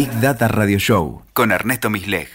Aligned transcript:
Big 0.00 0.18
Data 0.18 0.48
Radio 0.48 0.78
Show 0.78 1.24
con 1.34 1.52
Ernesto 1.52 1.90
Misleg. 1.90 2.26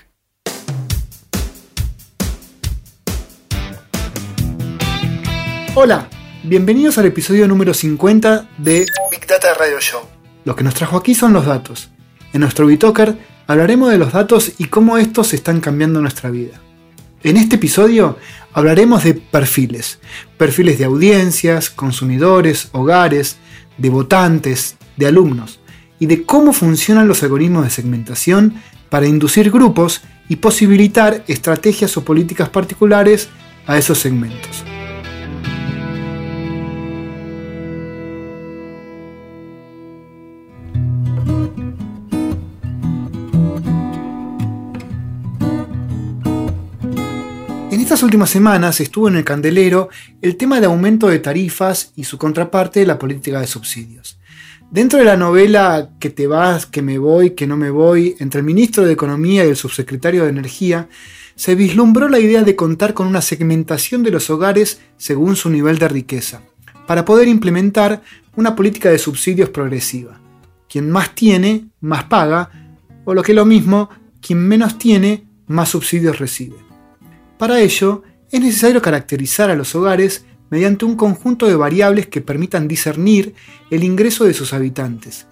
Hola, 5.74 6.08
bienvenidos 6.44 7.00
al 7.00 7.08
episodio 7.08 7.48
número 7.48 7.74
50 7.74 8.50
de 8.60 8.86
Big 9.10 9.26
Data 9.26 9.56
Radio 9.56 9.80
Show. 9.80 10.02
Lo 10.44 10.56
que 10.56 10.64
nos 10.64 10.76
trajo 10.76 10.96
aquí 10.96 11.16
son 11.16 11.34
los 11.34 11.48
datos. 11.48 11.90
En 12.34 12.42
nuestro 12.42 12.68
Bitoker 12.68 13.18
hablaremos 13.48 13.90
de 13.90 13.98
los 13.98 14.14
datos 14.14 14.52
y 14.60 14.66
cómo 14.66 15.00
estos 15.00 15.34
están 15.34 15.60
cambiando 15.60 16.02
nuestra 16.02 16.30
vida. 16.30 16.62
En 17.24 17.36
este 17.36 17.56
episodio 17.56 18.20
hablaremos 18.54 19.04
de 19.04 19.16
perfiles, 19.16 19.98
perfiles 20.38 20.78
de 20.78 20.86
audiencias, 20.86 21.72
consumidores, 21.72 22.70
hogares, 22.74 23.38
de 23.80 23.90
votantes, 23.90 24.76
de 24.98 25.08
alumnos, 25.08 25.60
y 26.00 26.08
de 26.08 26.24
cómo 26.24 26.54
funcionan 26.54 27.08
los 27.08 27.24
algoritmos 27.24 27.64
de 27.64 27.70
segmentación 27.70 28.56
para 28.90 29.08
inducir 29.08 29.52
grupos 29.52 30.02
y 30.30 30.38
posibilitar 30.38 31.24
estrategias 31.28 31.98
o 31.98 32.06
políticas 32.06 32.50
particulares 32.50 33.30
a 33.68 33.78
esos 33.78 34.00
segmentos. 34.00 34.64
En 47.72 47.82
estas 47.82 48.04
últimas 48.04 48.30
semanas 48.30 48.80
estuvo 48.82 49.08
en 49.08 49.16
el 49.16 49.24
candelero 49.24 49.90
el 50.22 50.38
tema 50.38 50.60
de 50.60 50.66
aumento 50.66 51.08
de 51.08 51.20
tarifas 51.20 51.92
y 51.96 52.06
su 52.06 52.18
contraparte, 52.18 52.86
la 52.86 52.98
política 52.98 53.40
de 53.40 53.48
subsidios. 53.48 54.18
Dentro 54.72 55.00
de 55.00 55.06
la 55.06 55.16
novela 55.16 55.92
Que 56.00 56.10
te 56.10 56.28
vas, 56.28 56.66
que 56.66 56.82
me 56.82 56.98
voy, 56.98 57.32
que 57.32 57.48
no 57.48 57.56
me 57.56 57.70
voy, 57.70 58.16
entre 58.20 58.40
el 58.40 58.46
ministro 58.46 58.84
de 58.86 58.94
Economía 58.94 59.46
y 59.46 59.50
el 59.50 59.56
subsecretario 59.56 60.24
de 60.24 60.30
Energía, 60.30 60.90
se 61.36 61.56
vislumbró 61.56 62.10
la 62.10 62.20
idea 62.20 62.44
de 62.44 62.56
contar 62.56 62.94
con 62.94 63.08
una 63.08 63.22
segmentación 63.22 64.04
de 64.04 64.12
los 64.12 64.30
hogares 64.30 64.82
según 64.98 65.36
su 65.36 65.50
nivel 65.50 65.78
de 65.78 65.88
riqueza, 65.88 66.42
para 66.88 67.06
poder 67.06 67.28
implementar 67.28 68.02
una 68.36 68.56
política 68.56 68.90
de 68.90 68.98
subsidios 68.98 69.50
progresiva. 69.50 70.20
Quien 70.70 70.90
más 70.90 71.14
tiene, 71.14 71.68
más 71.82 72.06
paga, 72.06 72.50
o 73.04 73.14
lo 73.14 73.22
que 73.22 73.34
es 73.34 73.36
lo 73.36 73.46
mismo, 73.46 73.90
quien 74.22 74.40
menos 74.40 74.78
tiene, 74.78 75.28
más 75.48 75.70
subsidios 75.70 76.20
recibe. 76.20 76.56
Para 77.38 77.60
ello, 77.60 78.04
es 78.32 78.40
necesario 78.40 78.82
caracterizar 78.82 79.50
a 79.50 79.56
los 79.56 79.76
hogares 79.76 80.26
mediante 80.50 80.86
un 80.86 80.96
conjunto 80.96 81.48
de 81.48 81.56
variables 81.56 82.08
que 82.08 82.22
permitan 82.22 82.68
discernir 82.68 83.34
el 83.70 83.84
ingreso 83.84 84.26
de 84.26 84.34
sus 84.34 84.54
habitantes. 84.54 85.28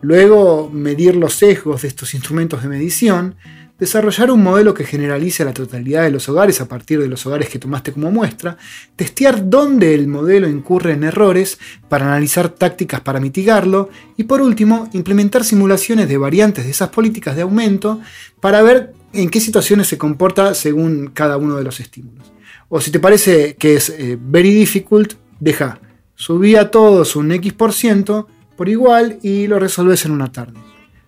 Luego, 0.00 0.70
medir 0.72 1.16
los 1.16 1.34
sesgos 1.34 1.82
de 1.82 1.88
estos 1.88 2.14
instrumentos 2.14 2.62
de 2.62 2.68
medición, 2.68 3.34
desarrollar 3.78 4.30
un 4.30 4.42
modelo 4.42 4.74
que 4.74 4.84
generalice 4.84 5.44
la 5.44 5.52
totalidad 5.52 6.02
de 6.02 6.10
los 6.10 6.28
hogares 6.28 6.60
a 6.60 6.66
partir 6.66 7.00
de 7.00 7.08
los 7.08 7.24
hogares 7.26 7.48
que 7.48 7.58
tomaste 7.58 7.92
como 7.92 8.10
muestra, 8.10 8.56
testear 8.96 9.48
dónde 9.48 9.94
el 9.94 10.08
modelo 10.08 10.48
incurre 10.48 10.92
en 10.92 11.04
errores 11.04 11.58
para 11.88 12.06
analizar 12.06 12.48
tácticas 12.48 13.00
para 13.00 13.20
mitigarlo 13.20 13.88
y 14.16 14.24
por 14.24 14.40
último, 14.40 14.88
implementar 14.92 15.44
simulaciones 15.44 16.08
de 16.08 16.18
variantes 16.18 16.64
de 16.64 16.72
esas 16.72 16.88
políticas 16.90 17.36
de 17.36 17.42
aumento 17.42 18.00
para 18.40 18.62
ver 18.62 18.94
en 19.12 19.30
qué 19.30 19.40
situaciones 19.40 19.86
se 19.86 19.98
comporta 19.98 20.54
según 20.54 21.10
cada 21.14 21.36
uno 21.36 21.56
de 21.56 21.64
los 21.64 21.80
estímulos. 21.80 22.37
O 22.68 22.80
si 22.80 22.90
te 22.90 23.00
parece 23.00 23.56
que 23.56 23.74
es 23.76 23.90
eh, 23.90 24.18
very 24.20 24.52
difficult, 24.52 25.14
deja. 25.40 25.80
Subí 26.14 26.56
a 26.56 26.70
todos 26.70 27.16
un 27.16 27.32
X% 27.32 28.26
por 28.56 28.68
igual 28.68 29.18
y 29.22 29.46
lo 29.46 29.58
resolves 29.58 30.04
en 30.04 30.12
una 30.12 30.32
tarde. 30.32 30.60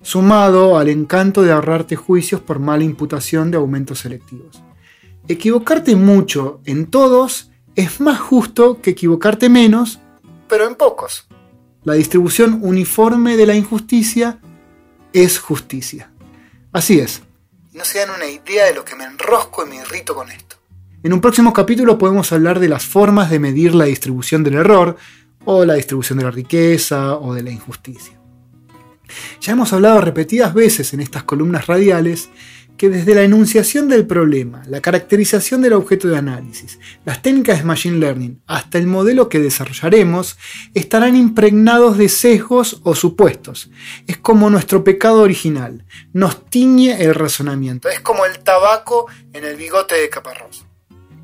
Sumado 0.02 0.78
al 0.78 0.88
encanto 0.88 1.42
de 1.42 1.52
ahorrarte 1.52 1.96
juicios 1.96 2.40
por 2.40 2.58
mala 2.58 2.84
imputación 2.84 3.50
de 3.50 3.58
aumentos 3.58 3.98
selectivos. 3.98 4.62
Equivocarte 5.28 5.96
mucho 5.96 6.60
en 6.64 6.86
todos 6.86 7.50
es 7.74 8.00
más 8.00 8.18
justo 8.20 8.80
que 8.80 8.90
equivocarte 8.90 9.48
menos, 9.48 10.00
pero 10.48 10.66
en 10.66 10.74
pocos. 10.74 11.28
La 11.84 11.94
distribución 11.94 12.60
uniforme 12.62 13.36
de 13.36 13.46
la 13.46 13.54
injusticia 13.54 14.40
es 15.12 15.38
justicia. 15.38 16.12
Así 16.72 16.98
es. 16.98 17.22
No 17.72 17.84
se 17.84 18.00
dan 18.00 18.10
una 18.10 18.26
idea 18.26 18.66
de 18.66 18.74
lo 18.74 18.84
que 18.84 18.96
me 18.96 19.04
enrosco 19.04 19.64
y 19.64 19.68
me 19.68 19.76
irrito 19.76 20.14
con 20.14 20.30
esto. 20.30 20.49
En 21.02 21.14
un 21.14 21.22
próximo 21.22 21.54
capítulo 21.54 21.96
podemos 21.96 22.30
hablar 22.30 22.60
de 22.60 22.68
las 22.68 22.84
formas 22.84 23.30
de 23.30 23.38
medir 23.38 23.74
la 23.74 23.86
distribución 23.86 24.44
del 24.44 24.54
error, 24.54 24.96
o 25.46 25.64
la 25.64 25.74
distribución 25.74 26.18
de 26.18 26.24
la 26.24 26.30
riqueza, 26.30 27.16
o 27.16 27.32
de 27.32 27.42
la 27.42 27.50
injusticia. 27.50 28.20
Ya 29.40 29.52
hemos 29.52 29.72
hablado 29.72 30.02
repetidas 30.02 30.52
veces 30.52 30.92
en 30.92 31.00
estas 31.00 31.22
columnas 31.22 31.66
radiales 31.66 32.28
que 32.76 32.90
desde 32.90 33.14
la 33.14 33.22
enunciación 33.22 33.88
del 33.88 34.06
problema, 34.06 34.62
la 34.66 34.82
caracterización 34.82 35.62
del 35.62 35.72
objeto 35.72 36.06
de 36.08 36.18
análisis, 36.18 36.78
las 37.06 37.22
técnicas 37.22 37.58
de 37.58 37.64
Machine 37.64 37.98
Learning, 37.98 38.42
hasta 38.46 38.76
el 38.76 38.86
modelo 38.86 39.30
que 39.30 39.38
desarrollaremos, 39.38 40.36
estarán 40.74 41.16
impregnados 41.16 41.96
de 41.96 42.10
sesgos 42.10 42.80
o 42.84 42.94
supuestos. 42.94 43.70
Es 44.06 44.18
como 44.18 44.50
nuestro 44.50 44.84
pecado 44.84 45.22
original, 45.22 45.86
nos 46.12 46.44
tiñe 46.50 47.02
el 47.02 47.14
razonamiento, 47.14 47.88
es 47.88 48.00
como 48.00 48.26
el 48.26 48.38
tabaco 48.40 49.06
en 49.32 49.44
el 49.44 49.56
bigote 49.56 49.94
de 49.94 50.10
Caparrós. 50.10 50.66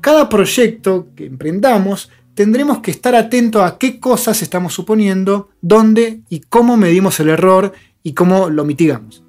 Cada 0.01 0.29
proyecto 0.29 1.07
que 1.15 1.25
emprendamos 1.25 2.09
tendremos 2.33 2.79
que 2.79 2.91
estar 2.91 3.15
atentos 3.15 3.63
a 3.63 3.77
qué 3.77 3.99
cosas 3.99 4.41
estamos 4.41 4.73
suponiendo, 4.73 5.49
dónde 5.61 6.21
y 6.29 6.41
cómo 6.41 6.77
medimos 6.77 7.19
el 7.19 7.29
error 7.29 7.73
y 8.03 8.13
cómo 8.13 8.49
lo 8.49 8.63
mitigamos. 8.63 9.23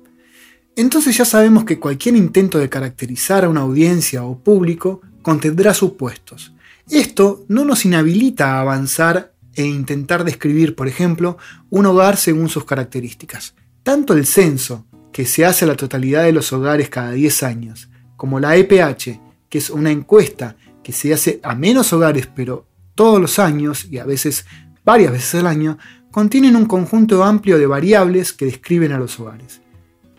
Entonces 0.76 1.16
ya 1.16 1.24
sabemos 1.24 1.64
que 1.64 1.80
cualquier 1.80 2.16
intento 2.16 2.58
de 2.58 2.68
caracterizar 2.68 3.44
a 3.44 3.48
una 3.48 3.62
audiencia 3.62 4.24
o 4.24 4.38
público 4.38 5.00
contendrá 5.22 5.74
supuestos. 5.74 6.52
Esto 6.88 7.44
no 7.48 7.64
nos 7.64 7.84
inhabilita 7.84 8.52
a 8.52 8.60
avanzar 8.60 9.32
e 9.54 9.64
intentar 9.64 10.22
describir, 10.22 10.76
por 10.76 10.86
ejemplo, 10.86 11.36
un 11.70 11.86
hogar 11.86 12.16
según 12.16 12.48
sus 12.48 12.64
características. 12.64 13.54
Tanto 13.82 14.14
el 14.14 14.24
censo, 14.24 14.86
que 15.12 15.24
se 15.24 15.44
hace 15.44 15.64
a 15.64 15.68
la 15.68 15.76
totalidad 15.76 16.22
de 16.22 16.32
los 16.32 16.52
hogares 16.52 16.88
cada 16.88 17.10
10 17.10 17.42
años, 17.42 17.88
como 18.16 18.38
la 18.38 18.54
EPH, 18.56 19.18
que 19.48 19.58
es 19.58 19.70
una 19.70 19.90
encuesta 19.90 20.56
que 20.82 20.92
se 20.92 21.12
hace 21.12 21.40
a 21.42 21.54
menos 21.54 21.92
hogares, 21.92 22.28
pero 22.34 22.66
todos 22.94 23.20
los 23.20 23.38
años 23.38 23.86
y 23.90 23.98
a 23.98 24.04
veces 24.04 24.44
varias 24.88 25.12
veces 25.12 25.34
al 25.34 25.46
año, 25.46 25.76
contienen 26.10 26.56
un 26.56 26.64
conjunto 26.64 27.22
amplio 27.22 27.58
de 27.58 27.66
variables 27.66 28.32
que 28.32 28.46
describen 28.46 28.92
a 28.92 28.98
los 28.98 29.20
hogares. 29.20 29.60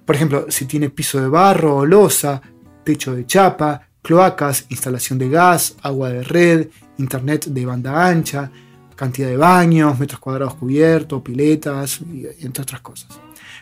Por 0.05 0.15
ejemplo, 0.15 0.45
si 0.49 0.65
tiene 0.65 0.91
piso 0.91 1.19
de 1.19 1.27
barro 1.27 1.77
o 1.77 1.85
losa, 1.87 2.39
techo 2.83 3.15
de 3.15 3.25
chapa, 3.25 3.81
cloacas, 4.03 4.67
instalación 4.69 5.17
de 5.17 5.27
gas, 5.27 5.75
agua 5.81 6.09
de 6.09 6.23
red, 6.23 6.67
internet 6.99 7.47
de 7.47 7.65
banda 7.65 8.05
ancha, 8.07 8.51
cantidad 8.95 9.27
de 9.27 9.37
baños, 9.37 9.97
metros 9.97 10.19
cuadrados 10.19 10.53
cubiertos, 10.53 11.23
piletas, 11.23 12.01
entre 12.41 12.61
otras 12.61 12.81
cosas. 12.81 13.09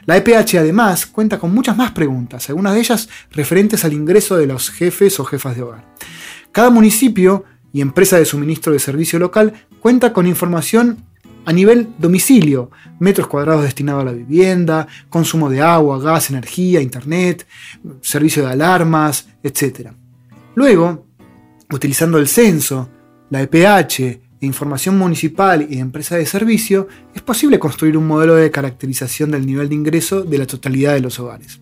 La 0.08 0.16
EPH 0.16 0.56
además 0.58 1.06
cuenta 1.06 1.38
con 1.38 1.54
muchas 1.54 1.76
más 1.76 1.92
preguntas, 1.92 2.50
algunas 2.50 2.74
de 2.74 2.80
ellas 2.80 3.10
referentes 3.30 3.84
al 3.84 3.92
ingreso 3.92 4.38
de 4.38 4.48
los 4.48 4.70
jefes 4.70 5.20
o 5.20 5.26
jefas 5.26 5.58
de 5.58 5.64
hogar. 5.64 5.94
Cada 6.54 6.70
municipio 6.70 7.44
y 7.74 7.82
empresa 7.82 8.18
de 8.18 8.24
suministro 8.24 8.72
de 8.72 8.80
servicio 8.80 9.20
local 9.20 9.54
cuenta 9.82 10.14
con 10.14 10.26
información 10.26 11.04
a 11.46 11.52
nivel 11.52 11.90
domicilio, 11.98 12.72
metros 13.00 13.28
cuadrados 13.28 13.64
destinados 13.64 14.04
a 14.04 14.06
la 14.06 14.14
vivienda, 14.14 14.88
consumo 15.10 15.50
de 15.50 15.62
agua, 15.62 16.00
gas, 16.00 16.30
energía, 16.30 16.80
internet, 16.80 17.46
servicio 18.00 18.46
de 18.46 18.54
alarmas, 18.54 19.28
etc. 19.44 19.92
Luego, 20.56 21.06
utilizando 21.70 22.18
el 22.18 22.30
censo, 22.30 22.90
la 23.30 23.42
EPH, 23.42 24.27
de 24.40 24.48
información 24.48 24.98
municipal 24.98 25.64
y 25.64 25.76
de 25.76 25.82
empresa 25.82 26.16
de 26.16 26.26
servicio, 26.26 26.88
es 27.16 27.22
posible 27.22 27.60
construir 27.60 27.98
un 27.98 28.08
modelo 28.08 28.36
de 28.36 28.52
caracterización 28.52 29.32
del 29.32 29.46
nivel 29.46 29.70
de 29.70 29.76
ingreso 29.76 30.24
de 30.24 30.38
la 30.38 30.46
totalidad 30.46 30.94
de 30.94 31.02
los 31.02 31.20
hogares. 31.20 31.60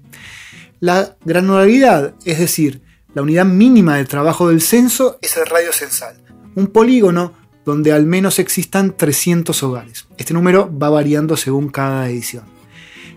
La 0.79 1.15
granularidad, 1.23 2.15
es 2.25 2.39
decir, 2.39 2.81
la 3.13 3.21
unidad 3.21 3.45
mínima 3.45 3.95
de 3.95 4.05
trabajo 4.05 4.49
del 4.49 4.61
censo, 4.61 5.17
es 5.21 5.37
el 5.37 5.45
radio 5.45 5.71
censal, 5.71 6.17
un 6.55 6.67
polígono 6.67 7.33
donde 7.63 7.93
al 7.93 8.05
menos 8.05 8.39
existan 8.39 8.95
300 8.95 9.63
hogares. 9.63 10.07
Este 10.17 10.33
número 10.33 10.69
va 10.77 10.89
variando 10.89 11.37
según 11.37 11.69
cada 11.69 12.09
edición. 12.09 12.43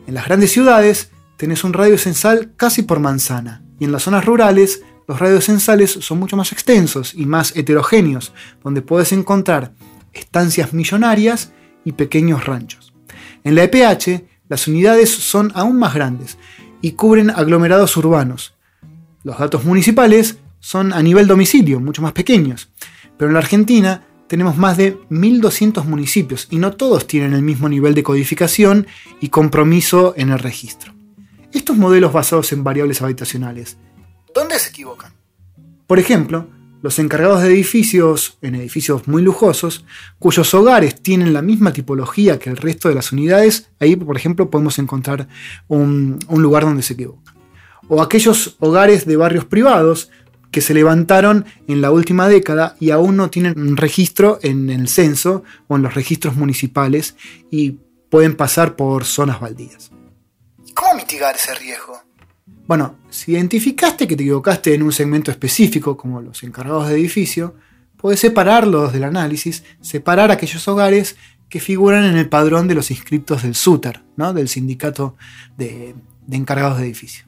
En 0.06 0.14
las 0.14 0.24
grandes 0.24 0.52
ciudades 0.52 1.10
tenés 1.36 1.64
un 1.64 1.72
radio 1.72 1.98
censal 1.98 2.52
casi 2.56 2.82
por 2.82 3.00
manzana 3.00 3.62
y 3.78 3.84
en 3.84 3.92
las 3.92 4.04
zonas 4.04 4.24
rurales 4.24 4.82
los 5.08 5.18
radios 5.18 5.46
censales 5.46 5.90
son 5.90 6.18
mucho 6.18 6.36
más 6.36 6.52
extensos 6.52 7.14
y 7.14 7.24
más 7.24 7.56
heterogéneos, 7.56 8.32
donde 8.62 8.82
puedes 8.82 9.10
encontrar 9.12 9.72
estancias 10.12 10.74
millonarias 10.74 11.52
y 11.84 11.92
pequeños 11.92 12.44
ranchos. 12.44 12.92
En 13.42 13.54
la 13.54 13.64
EPH, 13.64 14.24
las 14.50 14.68
unidades 14.68 15.10
son 15.10 15.50
aún 15.54 15.78
más 15.78 15.94
grandes 15.94 16.36
y 16.82 16.92
cubren 16.92 17.30
aglomerados 17.30 17.96
urbanos. 17.96 18.54
Los 19.24 19.38
datos 19.38 19.64
municipales 19.64 20.38
son 20.60 20.92
a 20.92 21.02
nivel 21.02 21.26
domicilio, 21.26 21.80
mucho 21.80 22.02
más 22.02 22.12
pequeños, 22.12 22.68
pero 23.16 23.30
en 23.30 23.34
la 23.34 23.40
Argentina 23.40 24.04
tenemos 24.26 24.58
más 24.58 24.76
de 24.76 24.98
1.200 25.08 25.84
municipios 25.84 26.48
y 26.50 26.58
no 26.58 26.72
todos 26.72 27.06
tienen 27.06 27.32
el 27.32 27.40
mismo 27.40 27.70
nivel 27.70 27.94
de 27.94 28.02
codificación 28.02 28.86
y 29.22 29.30
compromiso 29.30 30.12
en 30.18 30.28
el 30.30 30.38
registro. 30.38 30.92
Estos 31.50 31.78
modelos 31.78 32.12
basados 32.12 32.52
en 32.52 32.62
variables 32.62 33.00
habitacionales, 33.00 33.78
¿dónde 34.34 34.58
se 34.58 34.70
equivocan? 34.70 35.12
Por 35.86 35.98
ejemplo, 35.98 36.48
los 36.82 36.98
encargados 36.98 37.42
de 37.42 37.48
edificios, 37.48 38.38
en 38.40 38.54
edificios 38.54 39.08
muy 39.08 39.22
lujosos, 39.22 39.84
cuyos 40.18 40.52
hogares 40.54 41.02
tienen 41.02 41.32
la 41.32 41.42
misma 41.42 41.72
tipología 41.72 42.38
que 42.38 42.50
el 42.50 42.56
resto 42.56 42.88
de 42.88 42.94
las 42.94 43.10
unidades, 43.10 43.70
ahí 43.80 43.96
por 43.96 44.16
ejemplo 44.16 44.50
podemos 44.50 44.78
encontrar 44.78 45.28
un, 45.66 46.18
lugar 46.28 46.64
donde 46.64 46.82
se 46.82 46.94
equivocan. 46.94 47.34
O 47.88 48.02
aquellos 48.02 48.56
hogares 48.60 49.06
de 49.06 49.16
barrios 49.16 49.44
privados 49.44 50.10
que 50.50 50.60
se 50.60 50.74
levantaron 50.74 51.46
en 51.66 51.80
la 51.80 51.90
última 51.90 52.28
década 52.28 52.76
y 52.80 52.90
aún 52.90 53.16
no 53.16 53.28
tienen 53.28 53.58
un 53.58 53.76
registro 53.76 54.38
en 54.42 54.70
el 54.70 54.88
censo 54.88 55.42
o 55.66 55.76
en 55.76 55.82
los 55.82 55.94
registros 55.94 56.36
municipales 56.36 57.16
y 57.50 57.78
pueden 58.08 58.36
pasar 58.36 58.76
por 58.76 59.04
zonas 59.04 59.40
baldías. 59.40 59.90
¿Cómo 60.74 60.94
mitigar 60.94 61.34
ese 61.34 61.54
riesgo? 61.54 62.07
Bueno, 62.68 62.96
si 63.08 63.32
identificaste 63.32 64.06
que 64.06 64.14
te 64.14 64.24
equivocaste 64.24 64.74
en 64.74 64.82
un 64.82 64.92
segmento 64.92 65.30
específico, 65.30 65.96
como 65.96 66.20
los 66.20 66.42
encargados 66.42 66.88
de 66.88 66.96
edificio, 66.96 67.54
puedes 67.96 68.20
separarlos 68.20 68.92
del 68.92 69.04
análisis, 69.04 69.64
separar 69.80 70.30
aquellos 70.30 70.68
hogares 70.68 71.16
que 71.48 71.60
figuran 71.60 72.04
en 72.04 72.18
el 72.18 72.28
padrón 72.28 72.68
de 72.68 72.74
los 72.74 72.90
inscriptos 72.90 73.42
del 73.42 73.54
SUTER, 73.54 74.02
¿no? 74.16 74.34
del 74.34 74.50
sindicato 74.50 75.16
de, 75.56 75.94
de 76.26 76.36
encargados 76.36 76.76
de 76.76 76.84
edificio. 76.84 77.24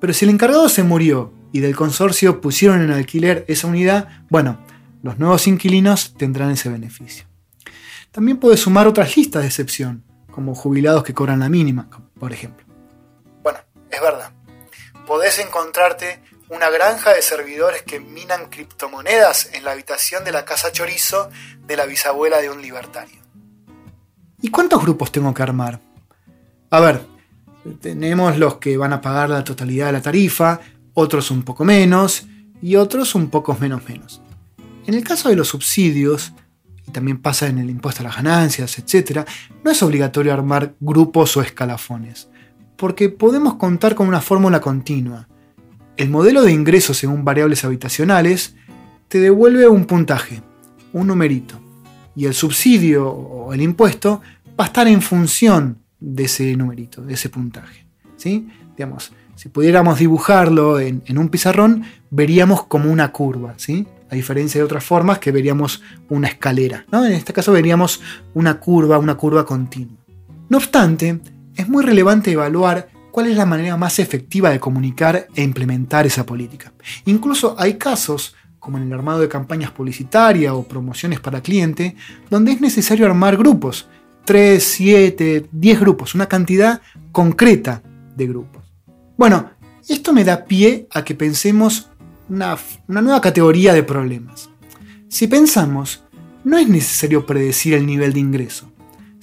Pero 0.00 0.12
si 0.12 0.24
el 0.24 0.32
encargado 0.32 0.68
se 0.68 0.82
murió 0.82 1.32
y 1.52 1.60
del 1.60 1.76
consorcio 1.76 2.40
pusieron 2.40 2.82
en 2.82 2.90
alquiler 2.90 3.44
esa 3.46 3.68
unidad, 3.68 4.08
bueno, 4.28 4.58
los 5.04 5.20
nuevos 5.20 5.46
inquilinos 5.46 6.14
tendrán 6.18 6.50
ese 6.50 6.68
beneficio. 6.68 7.26
También 8.10 8.38
puedes 8.38 8.58
sumar 8.58 8.88
otras 8.88 9.16
listas 9.16 9.42
de 9.42 9.48
excepción, 9.48 10.02
como 10.32 10.52
jubilados 10.56 11.04
que 11.04 11.14
cobran 11.14 11.38
la 11.38 11.48
mínima, 11.48 11.88
por 12.18 12.32
ejemplo. 12.32 12.73
Encontrarte 15.38 16.20
una 16.48 16.70
granja 16.70 17.12
de 17.12 17.22
servidores 17.22 17.82
que 17.82 17.98
minan 17.98 18.48
criptomonedas 18.50 19.50
en 19.52 19.64
la 19.64 19.72
habitación 19.72 20.24
de 20.24 20.30
la 20.30 20.44
casa 20.44 20.70
chorizo 20.70 21.28
de 21.66 21.76
la 21.76 21.86
bisabuela 21.86 22.40
de 22.40 22.50
un 22.50 22.62
libertario. 22.62 23.20
¿Y 24.40 24.50
cuántos 24.50 24.80
grupos 24.82 25.10
tengo 25.10 25.34
que 25.34 25.42
armar? 25.42 25.80
A 26.70 26.80
ver, 26.80 27.00
tenemos 27.80 28.38
los 28.38 28.58
que 28.58 28.76
van 28.76 28.92
a 28.92 29.00
pagar 29.00 29.30
la 29.30 29.42
totalidad 29.42 29.86
de 29.86 29.92
la 29.92 30.02
tarifa, 30.02 30.60
otros 30.92 31.30
un 31.30 31.42
poco 31.42 31.64
menos 31.64 32.26
y 32.62 32.76
otros 32.76 33.14
un 33.14 33.30
poco 33.30 33.56
menos 33.58 33.88
menos. 33.88 34.20
En 34.86 34.94
el 34.94 35.02
caso 35.02 35.30
de 35.30 35.36
los 35.36 35.48
subsidios, 35.48 36.32
y 36.86 36.92
también 36.92 37.20
pasa 37.20 37.48
en 37.48 37.58
el 37.58 37.70
impuesto 37.70 38.02
a 38.02 38.04
las 38.04 38.16
ganancias, 38.16 38.78
etc., 38.78 39.26
no 39.64 39.70
es 39.70 39.82
obligatorio 39.82 40.32
armar 40.32 40.74
grupos 40.78 41.36
o 41.36 41.42
escalafones 41.42 42.28
porque 42.76 43.08
podemos 43.08 43.54
contar 43.54 43.94
con 43.94 44.08
una 44.08 44.20
fórmula 44.20 44.60
continua. 44.60 45.28
El 45.96 46.10
modelo 46.10 46.42
de 46.42 46.52
ingresos 46.52 46.96
según 46.98 47.24
variables 47.24 47.64
habitacionales 47.64 48.56
te 49.08 49.20
devuelve 49.20 49.68
un 49.68 49.84
puntaje, 49.84 50.42
un 50.92 51.06
numerito, 51.06 51.60
y 52.16 52.26
el 52.26 52.34
subsidio 52.34 53.08
o 53.08 53.52
el 53.52 53.60
impuesto 53.60 54.20
va 54.58 54.64
a 54.64 54.66
estar 54.66 54.88
en 54.88 55.02
función 55.02 55.78
de 56.00 56.24
ese 56.24 56.54
numerito, 56.56 57.02
de 57.02 57.14
ese 57.14 57.28
puntaje. 57.28 57.86
¿sí? 58.16 58.48
Digamos, 58.76 59.12
si 59.34 59.48
pudiéramos 59.48 59.98
dibujarlo 59.98 60.78
en, 60.80 61.02
un 61.16 61.28
pizarrón, 61.28 61.84
veríamos 62.10 62.64
como 62.64 62.90
una 62.90 63.10
curva, 63.12 63.54
¿sí? 63.56 63.86
a 64.10 64.14
diferencia 64.14 64.60
de 64.60 64.64
otras 64.64 64.84
formas 64.84 65.18
que 65.18 65.32
veríamos 65.32 65.82
una 66.08 66.28
escalera. 66.28 66.84
¿no? 66.92 67.04
En 67.04 67.12
este 67.12 67.32
caso 67.32 67.52
veríamos 67.52 68.00
una 68.34 68.60
curva, 68.60 68.98
una 68.98 69.16
curva 69.16 69.44
continua. 69.44 69.96
No 70.48 70.58
obstante, 70.58 71.20
es 71.56 71.68
muy 71.68 71.84
relevante 71.84 72.32
evaluar 72.32 72.88
cuál 73.10 73.28
es 73.28 73.36
la 73.36 73.46
manera 73.46 73.76
más 73.76 73.98
efectiva 74.00 74.50
de 74.50 74.58
comunicar 74.58 75.28
e 75.34 75.42
implementar 75.42 76.06
esa 76.06 76.26
política. 76.26 76.72
Incluso 77.04 77.54
hay 77.58 77.74
casos, 77.74 78.34
como 78.58 78.76
en 78.76 78.84
el 78.84 78.92
armado 78.92 79.20
de 79.20 79.28
campañas 79.28 79.70
publicitarias 79.70 80.52
o 80.52 80.64
promociones 80.64 81.20
para 81.20 81.40
cliente, 81.40 81.94
donde 82.28 82.52
es 82.52 82.60
necesario 82.60 83.06
armar 83.06 83.36
grupos, 83.36 83.88
3, 84.24 84.62
7, 84.62 85.46
10 85.52 85.80
grupos, 85.80 86.14
una 86.14 86.26
cantidad 86.26 86.80
concreta 87.12 87.82
de 88.16 88.26
grupos. 88.26 88.64
Bueno, 89.16 89.50
esto 89.88 90.12
me 90.12 90.24
da 90.24 90.44
pie 90.44 90.88
a 90.90 91.04
que 91.04 91.14
pensemos 91.14 91.90
una, 92.28 92.56
una 92.88 93.02
nueva 93.02 93.20
categoría 93.20 93.74
de 93.74 93.84
problemas. 93.84 94.50
Si 95.08 95.28
pensamos, 95.28 96.02
no 96.42 96.58
es 96.58 96.68
necesario 96.68 97.26
predecir 97.26 97.74
el 97.74 97.86
nivel 97.86 98.12
de 98.12 98.20
ingreso 98.20 98.73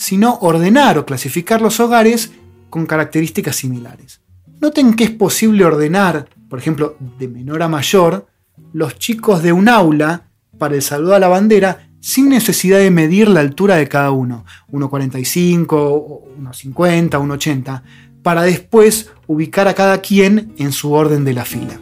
sino 0.02 0.40
ordenar 0.42 0.98
o 0.98 1.06
clasificar 1.06 1.62
los 1.62 1.80
hogares 1.80 2.32
con 2.72 2.88
características 2.88 3.56
similares. 3.56 4.20
Noten 4.60 4.96
que 4.96 5.04
es 5.04 5.12
posible 5.12 5.64
ordenar, 5.64 6.28
por 6.50 6.58
ejemplo, 6.58 6.96
de 7.20 7.28
menor 7.28 7.62
a 7.62 7.68
mayor, 7.68 8.26
los 8.74 8.98
chicos 8.98 9.44
de 9.44 9.54
un 9.54 9.70
aula 9.70 10.24
para 10.58 10.74
el 10.74 10.82
saludo 10.82 11.14
a 11.14 11.20
la 11.20 11.28
bandera 11.28 11.88
sin 12.00 12.30
necesidad 12.30 12.80
de 12.80 12.90
medir 12.90 13.28
la 13.28 13.42
altura 13.42 13.76
de 13.76 13.88
cada 13.88 14.10
uno, 14.10 14.44
1,45, 14.72 15.68
1,50, 15.68 17.10
1,80, 17.12 17.84
para 18.24 18.42
después 18.42 19.12
ubicar 19.28 19.68
a 19.68 19.76
cada 19.76 20.00
quien 20.00 20.56
en 20.58 20.72
su 20.72 20.94
orden 20.94 21.24
de 21.24 21.34
la 21.34 21.46
fila. 21.46 21.80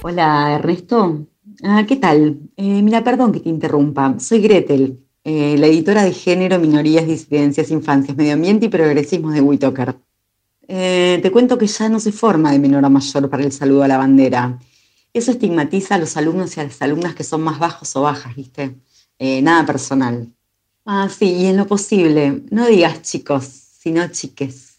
Hola 0.00 0.54
Ernesto, 0.54 1.26
ah, 1.64 1.84
¿qué 1.86 1.96
tal? 1.96 2.38
Eh, 2.56 2.80
mira, 2.80 3.04
perdón 3.04 3.32
que 3.32 3.40
te 3.40 3.50
interrumpa, 3.50 4.18
soy 4.18 4.40
Gretel, 4.40 5.03
eh, 5.24 5.56
la 5.58 5.66
editora 5.66 6.04
de 6.04 6.12
Género, 6.12 6.58
Minorías, 6.58 7.06
Disidencias, 7.06 7.70
Infancias, 7.70 8.14
Medio 8.14 8.34
Ambiente 8.34 8.66
y 8.66 8.68
Progresismo 8.68 9.32
de 9.32 9.40
Whitaker. 9.40 9.96
Eh, 10.68 11.18
te 11.22 11.30
cuento 11.30 11.56
que 11.56 11.66
ya 11.66 11.88
no 11.88 11.98
se 11.98 12.12
forma 12.12 12.52
de 12.52 12.58
menor 12.58 12.84
a 12.84 12.90
mayor 12.90 13.30
para 13.30 13.42
el 13.42 13.50
saludo 13.50 13.82
a 13.82 13.88
la 13.88 13.96
bandera. 13.96 14.58
Eso 15.14 15.30
estigmatiza 15.30 15.94
a 15.94 15.98
los 15.98 16.18
alumnos 16.18 16.56
y 16.56 16.60
a 16.60 16.64
las 16.64 16.80
alumnas 16.82 17.14
que 17.14 17.24
son 17.24 17.40
más 17.40 17.58
bajos 17.58 17.96
o 17.96 18.02
bajas, 18.02 18.36
¿viste? 18.36 18.76
Eh, 19.18 19.40
nada 19.40 19.64
personal. 19.64 20.30
Ah, 20.84 21.08
sí, 21.08 21.32
y 21.32 21.46
en 21.46 21.56
lo 21.56 21.66
posible, 21.66 22.42
no 22.50 22.66
digas 22.66 23.00
chicos, 23.00 23.44
sino 23.44 24.06
chiques. 24.08 24.74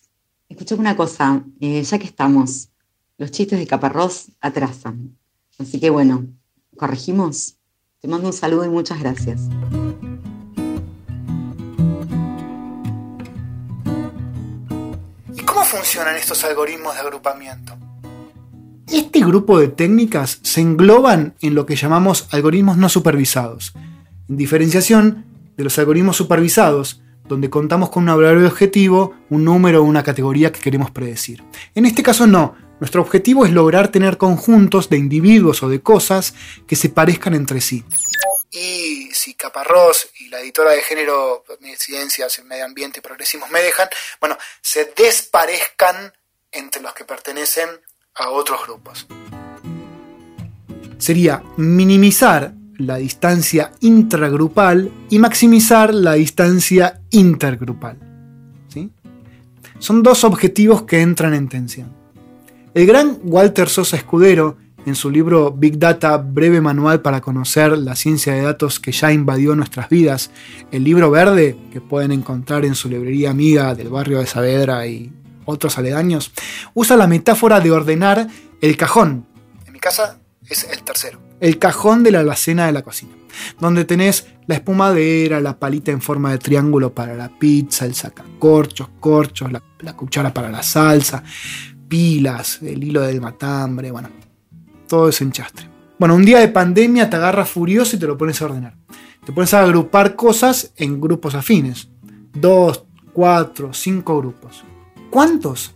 Escuchame 0.47 0.81
una 0.81 0.95
cosa, 0.95 1.43
ya 1.59 1.97
que 1.97 2.05
estamos, 2.05 2.69
los 3.17 3.31
chistes 3.31 3.57
de 3.57 3.65
caparrós 3.65 4.27
atrasan. 4.41 5.17
Así 5.57 5.79
que 5.79 5.89
bueno, 5.89 6.27
¿corregimos? 6.77 7.55
Te 7.99 8.07
mando 8.07 8.27
un 8.27 8.33
saludo 8.33 8.65
y 8.65 8.69
muchas 8.69 8.99
gracias. 8.99 9.41
Funcionan 15.75 16.15
estos 16.15 16.43
algoritmos 16.43 16.93
de 16.93 17.01
agrupamiento? 17.01 17.77
Este 18.91 19.19
grupo 19.19 19.59
de 19.59 19.67
técnicas 19.67 20.39
se 20.41 20.61
engloban 20.61 21.35
en 21.41 21.55
lo 21.55 21.65
que 21.65 21.75
llamamos 21.75 22.27
algoritmos 22.31 22.77
no 22.77 22.87
supervisados, 22.87 23.73
en 24.29 24.37
diferenciación 24.37 25.25
de 25.57 25.63
los 25.63 25.77
algoritmos 25.77 26.15
supervisados, 26.15 27.01
donde 27.27 27.49
contamos 27.49 27.89
con 27.89 28.07
un 28.07 28.15
variable 28.15 28.47
objetivo, 28.47 29.13
un 29.29 29.43
número 29.43 29.81
o 29.81 29.85
una 29.85 30.03
categoría 30.03 30.51
que 30.51 30.61
queremos 30.61 30.91
predecir. 30.91 31.43
En 31.73 31.85
este 31.85 32.03
caso 32.03 32.27
no, 32.27 32.55
nuestro 32.79 33.01
objetivo 33.01 33.45
es 33.45 33.51
lograr 33.51 33.89
tener 33.89 34.17
conjuntos 34.17 34.89
de 34.89 34.97
individuos 34.97 35.63
o 35.63 35.69
de 35.69 35.81
cosas 35.81 36.35
que 36.67 36.75
se 36.75 36.89
parezcan 36.89 37.33
entre 37.33 37.59
sí 37.59 37.83
y 38.55 39.09
si 39.11 39.33
Caparrós 39.33 40.09
y 40.19 40.29
la 40.29 40.39
editora 40.39 40.71
de 40.71 40.81
género, 40.81 41.43
Ciencias, 41.77 42.41
Medio 42.45 42.65
Ambiente 42.65 42.99
y 42.99 43.01
Progresismos 43.01 43.51
me 43.51 43.61
dejan, 43.61 43.89
bueno, 44.19 44.37
se 44.61 44.93
desparezcan 44.95 46.13
entre 46.51 46.81
los 46.81 46.93
que 46.93 47.03
pertenecen 47.03 47.69
a 48.15 48.29
otros 48.29 48.65
grupos. 48.65 49.07
Sería 50.97 51.43
minimizar 51.57 52.53
la 52.77 52.95
distancia 52.97 53.71
intragrupal 53.81 54.91
y 55.09 55.19
maximizar 55.19 55.93
la 55.93 56.13
distancia 56.13 57.01
intergrupal. 57.11 57.99
¿sí? 58.69 58.89
Son 59.79 60.01
dos 60.01 60.23
objetivos 60.23 60.83
que 60.83 61.01
entran 61.01 61.33
en 61.33 61.49
tensión. 61.49 61.93
El 62.73 62.85
gran 62.85 63.19
Walter 63.23 63.69
Sosa 63.69 63.97
Escudero 63.97 64.57
en 64.85 64.95
su 64.95 65.09
libro 65.09 65.51
Big 65.51 65.79
Data, 65.79 66.17
breve 66.17 66.61
manual 66.61 67.01
para 67.01 67.21
conocer 67.21 67.77
la 67.77 67.95
ciencia 67.95 68.33
de 68.33 68.41
datos 68.41 68.79
que 68.79 68.91
ya 68.91 69.11
invadió 69.11 69.55
nuestras 69.55 69.89
vidas, 69.89 70.31
el 70.71 70.83
libro 70.83 71.09
verde 71.09 71.57
que 71.71 71.81
pueden 71.81 72.11
encontrar 72.11 72.65
en 72.65 72.75
su 72.75 72.87
librería 72.89 73.31
amiga 73.31 73.73
del 73.73 73.89
barrio 73.89 74.19
de 74.19 74.27
Saavedra 74.27 74.85
y 74.87 75.11
otros 75.45 75.77
aledaños, 75.77 76.31
usa 76.73 76.97
la 76.97 77.07
metáfora 77.07 77.59
de 77.59 77.71
ordenar 77.71 78.27
el 78.61 78.77
cajón. 78.77 79.25
En 79.65 79.73
mi 79.73 79.79
casa 79.79 80.19
es 80.47 80.63
el 80.71 80.83
tercero. 80.83 81.19
El 81.39 81.59
cajón 81.59 82.03
de 82.03 82.11
la 82.11 82.19
alacena 82.19 82.67
de 82.67 82.71
la 82.71 82.81
cocina, 82.81 83.13
donde 83.59 83.85
tenés 83.85 84.27
la 84.47 84.55
espumadera, 84.55 85.41
la 85.41 85.59
palita 85.59 85.91
en 85.91 86.01
forma 86.01 86.31
de 86.31 86.37
triángulo 86.37 86.93
para 86.93 87.15
la 87.15 87.29
pizza, 87.29 87.85
el 87.85 87.95
sacacorchos, 87.95 88.89
corchos, 88.99 89.51
la, 89.51 89.61
la 89.79 89.95
cuchara 89.95 90.33
para 90.33 90.49
la 90.49 90.63
salsa, 90.63 91.23
pilas, 91.87 92.59
el 92.61 92.83
hilo 92.83 93.01
del 93.01 93.21
matambre, 93.21 93.91
bueno, 93.91 94.09
todo 94.87 95.09
ese 95.09 95.23
enchastre. 95.23 95.69
Bueno, 95.97 96.15
un 96.15 96.25
día 96.25 96.39
de 96.39 96.49
pandemia 96.49 97.09
te 97.09 97.15
agarras 97.15 97.49
furioso 97.49 97.95
y 97.95 97.99
te 97.99 98.07
lo 98.07 98.17
pones 98.17 98.41
a 98.41 98.45
ordenar. 98.45 98.75
Te 99.25 99.31
pones 99.31 99.53
a 99.53 99.61
agrupar 99.61 100.15
cosas 100.15 100.73
en 100.75 100.99
grupos 100.99 101.35
afines. 101.35 101.89
Dos, 102.33 102.85
cuatro, 103.13 103.73
cinco 103.73 104.17
grupos. 104.19 104.63
¿Cuántos? 105.09 105.73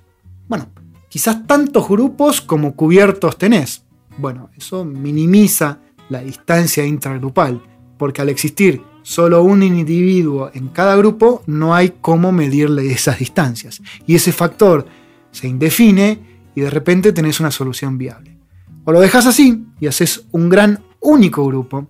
Bueno, 0.47 0.69
quizás 1.07 1.47
tantos 1.47 1.87
grupos 1.87 2.41
como 2.41 2.75
cubiertos 2.75 3.37
tenés. 3.37 3.85
Bueno, 4.17 4.49
eso 4.57 4.83
minimiza 4.83 5.79
la 6.09 6.19
distancia 6.19 6.85
intragrupal, 6.85 7.61
porque 7.97 8.21
al 8.21 8.29
existir 8.29 8.81
solo 9.03 9.43
un 9.43 9.63
individuo 9.63 10.51
en 10.53 10.67
cada 10.67 10.95
grupo, 10.97 11.43
no 11.47 11.73
hay 11.73 11.93
cómo 12.01 12.31
medirle 12.31 12.91
esas 12.91 13.19
distancias. 13.19 13.81
Y 14.05 14.15
ese 14.15 14.31
factor 14.31 14.85
se 15.31 15.47
indefine 15.47 16.19
y 16.55 16.61
de 16.61 16.69
repente 16.69 17.13
tenés 17.13 17.39
una 17.39 17.51
solución 17.51 17.97
viable. 17.97 18.38
O 18.85 18.91
lo 18.91 18.99
dejas 18.99 19.25
así 19.25 19.65
y 19.79 19.87
haces 19.87 20.25
un 20.31 20.49
gran 20.49 20.83
único 20.99 21.45
grupo. 21.45 21.89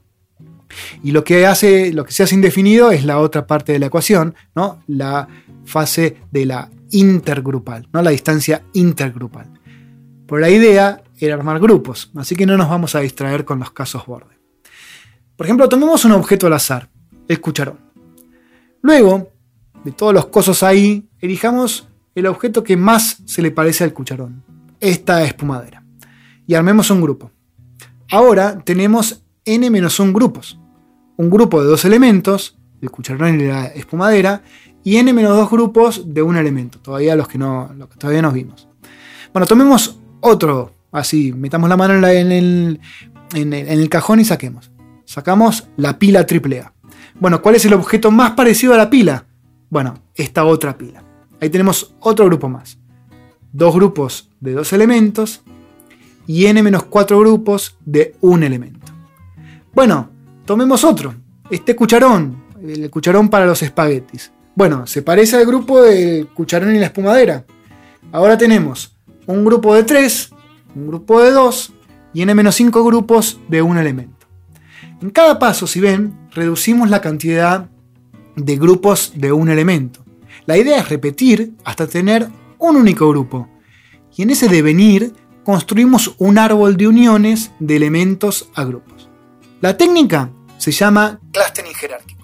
Y 1.03 1.11
lo 1.11 1.23
que, 1.23 1.47
hace, 1.47 1.93
lo 1.93 2.05
que 2.05 2.11
se 2.11 2.23
hace 2.23 2.35
indefinido 2.35 2.91
es 2.91 3.03
la 3.03 3.19
otra 3.19 3.47
parte 3.47 3.71
de 3.73 3.79
la 3.79 3.87
ecuación, 3.87 4.35
¿no? 4.55 4.83
la 4.87 5.27
fase 5.65 6.17
de 6.31 6.45
la 6.45 6.69
intergrupal, 6.91 7.87
¿no? 7.91 8.01
la 8.01 8.11
distancia 8.11 8.63
intergrupal. 8.73 9.47
Por 10.27 10.41
la 10.41 10.49
idea 10.49 11.01
era 11.17 11.35
armar 11.35 11.59
grupos, 11.59 12.11
así 12.15 12.35
que 12.35 12.45
no 12.45 12.55
nos 12.55 12.69
vamos 12.69 12.93
a 12.95 12.99
distraer 12.99 13.45
con 13.45 13.59
los 13.59 13.71
casos 13.71 14.05
borde. 14.05 14.37
Por 15.35 15.45
ejemplo, 15.45 15.67
tomemos 15.69 16.05
un 16.05 16.11
objeto 16.11 16.47
al 16.47 16.53
azar, 16.53 16.89
el 17.27 17.41
cucharón. 17.41 17.79
Luego, 18.81 19.31
de 19.83 19.91
todos 19.91 20.13
los 20.13 20.27
cosos 20.27 20.63
ahí, 20.63 21.09
elijamos 21.19 21.87
el 22.15 22.27
objeto 22.27 22.63
que 22.63 22.77
más 22.77 23.21
se 23.25 23.41
le 23.41 23.51
parece 23.51 23.83
al 23.83 23.93
cucharón, 23.93 24.43
esta 24.79 25.23
espumadera, 25.23 25.78
y 26.49 26.55
armemos 26.55 26.89
un 26.89 26.99
grupo. 26.99 27.29
Ahora 28.09 28.57
tenemos 28.65 29.21
n-1 29.45 30.11
grupos, 30.11 30.59
un 31.15 31.29
grupo 31.29 31.61
de 31.61 31.69
dos 31.69 31.85
elementos, 31.85 32.57
el 32.81 32.89
cucharón 32.89 33.39
y 33.39 33.43
la 33.43 33.67
espumadera, 33.67 34.41
y 34.83 34.97
n-2 34.97 35.47
grupos 35.47 36.11
de 36.11 36.23
un 36.23 36.37
elemento, 36.37 36.79
todavía 36.79 37.15
los 37.15 37.27
que, 37.27 37.37
no, 37.37 37.69
todavía 37.99 38.23
nos 38.23 38.33
vimos. 38.33 38.67
Bueno, 39.31 39.45
tomemos 39.45 39.99
otro, 40.21 40.73
así, 40.91 41.33
metamos 41.33 41.69
la 41.69 41.77
mano 41.77 41.93
en, 42.07 42.31
el, 42.31 42.79
en 43.35 43.53
el 43.53 43.87
cajón 43.87 44.19
y 44.19 44.25
saquemos. 44.25 44.71
Sacamos 45.05 45.67
la 45.77 45.99
pila 45.99 46.21
AAA. 46.21 46.73
Bueno, 47.19 47.43
¿cuál 47.43 47.55
es 47.55 47.65
el 47.65 47.73
objeto 47.73 48.09
más 48.09 48.31
parecido 48.31 48.73
a 48.73 48.77
la 48.77 48.89
pila? 48.89 49.27
Bueno, 49.69 50.01
esta 50.15 50.45
otra 50.45 50.75
pila. 50.79 51.03
Ahí 51.39 51.51
tenemos 51.51 51.93
otro 51.99 52.25
grupo 52.25 52.49
más. 52.49 52.79
Dos 53.53 53.75
grupos 53.75 54.31
de 54.39 54.53
dos 54.53 54.73
elementos 54.73 55.43
y 56.29 56.45
n-4 56.45 57.19
grupos 57.19 57.75
de 57.83 58.15
un 58.21 58.43
elemento. 58.43 58.85
Bueno, 59.73 60.11
tomemos 60.45 60.83
otro. 60.83 61.15
Este 61.49 61.75
cucharón, 61.75 62.43
el 62.61 62.87
cucharón 62.91 63.29
para 63.29 63.47
los 63.47 63.63
espaguetis. 63.63 64.31
Bueno, 64.53 64.85
se 64.85 65.01
parece 65.01 65.37
al 65.37 65.47
grupo 65.47 65.81
del 65.81 66.27
cucharón 66.27 66.75
y 66.75 66.77
la 66.77 66.85
espumadera. 66.85 67.45
Ahora 68.11 68.37
tenemos 68.37 68.95
un 69.25 69.43
grupo 69.43 69.73
de 69.73 69.83
3, 69.83 70.29
un 70.75 70.87
grupo 70.89 71.19
de 71.19 71.31
2 71.31 71.73
y 72.13 72.21
n-5 72.21 72.85
grupos 72.85 73.39
de 73.47 73.63
un 73.63 73.79
elemento. 73.79 74.27
En 75.01 75.09
cada 75.09 75.39
paso, 75.39 75.65
si 75.65 75.79
ven, 75.79 76.15
reducimos 76.29 76.91
la 76.91 77.01
cantidad 77.01 77.71
de 78.35 78.55
grupos 78.55 79.13
de 79.15 79.31
un 79.31 79.49
elemento. 79.49 80.05
La 80.45 80.57
idea 80.57 80.77
es 80.77 80.89
repetir 80.89 81.53
hasta 81.65 81.87
tener 81.87 82.29
un 82.59 82.75
único 82.75 83.09
grupo. 83.09 83.49
Y 84.15 84.21
en 84.21 84.29
ese 84.29 84.47
devenir 84.47 85.11
construimos 85.49 86.13
un 86.19 86.37
árbol 86.37 86.77
de 86.77 86.87
uniones 86.87 87.49
de 87.57 87.75
elementos 87.75 88.51
a 88.53 88.63
grupos. 88.65 89.09
La 89.61 89.77
técnica 89.77 90.29
se 90.59 90.71
llama 90.71 91.19
clustering 91.31 91.73
jerárquico. 91.73 92.21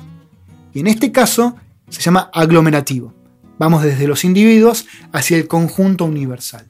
Y 0.75 0.81
en 0.81 0.85
este 0.85 1.11
caso 1.11 1.55
se 1.89 2.03
llama 2.03 2.29
aglomerativo. 2.31 3.15
Vamos 3.57 3.81
desde 3.81 4.05
los 4.05 4.25
individuos 4.25 4.85
hacia 5.11 5.37
el 5.37 5.47
conjunto 5.47 6.05
universal. 6.05 6.67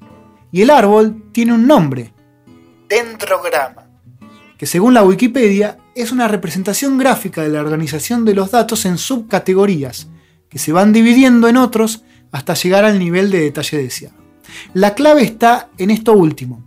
Y 0.50 0.62
el 0.62 0.70
árbol 0.70 1.26
tiene 1.34 1.52
un 1.52 1.68
nombre, 1.68 2.14
dendrograma, 2.88 3.90
que 4.58 4.66
según 4.66 4.94
la 4.94 5.04
Wikipedia 5.04 5.78
es 5.94 6.14
una 6.14 6.30
representación 6.30 6.98
gráfica 6.98 7.42
de 7.42 7.50
la 7.50 7.60
organización 7.60 8.24
de 8.24 8.34
los 8.34 8.52
datos 8.52 8.86
en 8.86 8.98
subcategorías, 8.98 10.08
que 10.48 10.58
se 10.58 10.72
van 10.72 10.94
dividiendo 10.94 11.50
en 11.50 11.58
otros 11.58 12.06
hasta 12.32 12.54
llegar 12.54 12.86
al 12.86 12.98
nivel 12.98 13.30
de 13.30 13.42
detalle 13.42 13.78
deseado. 13.78 14.25
La 14.74 14.94
clave 14.94 15.24
está 15.24 15.70
en 15.78 15.92
esto 15.92 16.14
último, 16.14 16.64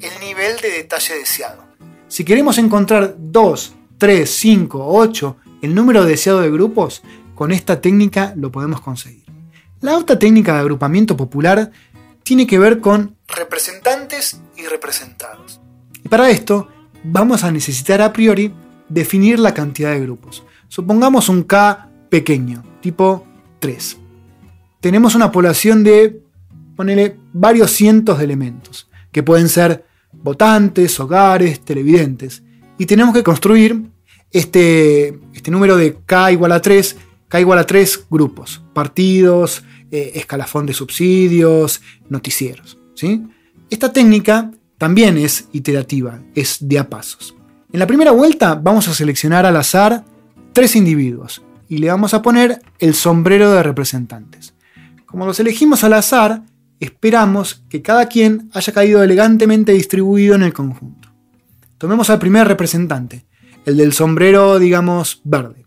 el 0.00 0.20
nivel 0.20 0.56
de 0.60 0.70
detalle 0.70 1.14
deseado. 1.14 1.64
Si 2.08 2.24
queremos 2.24 2.58
encontrar 2.58 3.14
2, 3.18 3.74
3, 3.98 4.30
5, 4.30 4.86
8, 4.86 5.36
el 5.62 5.74
número 5.74 6.04
deseado 6.04 6.40
de 6.40 6.50
grupos, 6.50 7.02
con 7.34 7.52
esta 7.52 7.80
técnica 7.80 8.32
lo 8.36 8.50
podemos 8.50 8.80
conseguir. 8.80 9.24
La 9.80 9.96
otra 9.96 10.18
técnica 10.18 10.54
de 10.54 10.60
agrupamiento 10.60 11.16
popular 11.16 11.70
tiene 12.22 12.46
que 12.46 12.58
ver 12.58 12.80
con 12.80 13.16
representantes 13.28 14.40
y 14.56 14.66
representados. 14.66 15.60
Y 16.04 16.08
para 16.08 16.30
esto 16.30 16.68
vamos 17.04 17.44
a 17.44 17.52
necesitar 17.52 18.02
a 18.02 18.12
priori 18.12 18.52
definir 18.88 19.38
la 19.38 19.54
cantidad 19.54 19.92
de 19.92 20.00
grupos. 20.00 20.44
Supongamos 20.68 21.28
un 21.28 21.44
K 21.44 21.88
pequeño, 22.10 22.64
tipo 22.80 23.26
3. 23.60 23.98
Tenemos 24.80 25.14
una 25.14 25.32
población 25.32 25.84
de, 25.84 26.22
ponele, 26.78 27.16
varios 27.32 27.72
cientos 27.72 28.18
de 28.18 28.24
elementos, 28.24 28.88
que 29.10 29.24
pueden 29.24 29.48
ser 29.48 29.84
votantes, 30.12 31.00
hogares, 31.00 31.58
televidentes. 31.64 32.44
Y 32.78 32.86
tenemos 32.86 33.12
que 33.12 33.24
construir 33.24 33.82
este, 34.30 35.18
este 35.34 35.50
número 35.50 35.76
de 35.76 35.96
K 36.06 36.30
igual 36.30 36.52
a 36.52 36.62
3, 36.62 36.96
K 37.26 37.40
igual 37.40 37.58
a 37.58 37.66
3 37.66 38.06
grupos, 38.08 38.62
partidos, 38.72 39.64
eh, 39.90 40.12
escalafón 40.14 40.66
de 40.66 40.72
subsidios, 40.72 41.82
noticieros. 42.08 42.78
¿sí? 42.94 43.24
Esta 43.70 43.92
técnica 43.92 44.52
también 44.78 45.18
es 45.18 45.48
iterativa, 45.50 46.20
es 46.36 46.58
de 46.60 46.78
a 46.78 46.88
pasos. 46.88 47.34
En 47.72 47.80
la 47.80 47.88
primera 47.88 48.12
vuelta 48.12 48.54
vamos 48.54 48.86
a 48.86 48.94
seleccionar 48.94 49.46
al 49.46 49.56
azar 49.56 50.04
tres 50.52 50.76
individuos 50.76 51.42
y 51.68 51.78
le 51.78 51.88
vamos 51.88 52.14
a 52.14 52.22
poner 52.22 52.62
el 52.78 52.94
sombrero 52.94 53.50
de 53.50 53.64
representantes. 53.64 54.54
Como 55.06 55.26
los 55.26 55.40
elegimos 55.40 55.82
al 55.82 55.94
azar, 55.94 56.42
esperamos 56.80 57.64
que 57.68 57.82
cada 57.82 58.06
quien 58.06 58.50
haya 58.52 58.72
caído 58.72 59.02
elegantemente 59.02 59.72
distribuido 59.72 60.34
en 60.34 60.42
el 60.42 60.52
conjunto. 60.52 61.08
Tomemos 61.78 62.10
al 62.10 62.18
primer 62.18 62.48
representante, 62.48 63.26
el 63.64 63.76
del 63.76 63.92
sombrero, 63.92 64.58
digamos, 64.58 65.20
verde, 65.24 65.64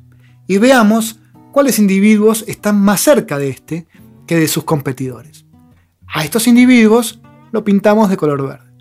y 0.48 0.58
veamos 0.58 1.20
cuáles 1.52 1.80
individuos 1.80 2.44
están 2.48 2.80
más 2.80 3.02
cerca 3.02 3.38
de 3.38 3.50
este 3.50 3.88
que 4.28 4.38
de 4.38 4.48
sus 4.48 4.64
competidores. 4.64 5.46
A 6.08 6.24
estos 6.24 6.48
individuos 6.48 7.22
lo 7.52 7.64
pintamos 7.64 8.10
de 8.10 8.18
color 8.18 8.46
verde. 8.48 8.72